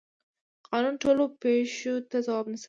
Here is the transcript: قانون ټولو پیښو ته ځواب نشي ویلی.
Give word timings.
قانون 0.69 0.95
ټولو 1.03 1.23
پیښو 1.41 1.93
ته 2.09 2.17
ځواب 2.27 2.45
نشي 2.51 2.55
ویلی. 2.55 2.59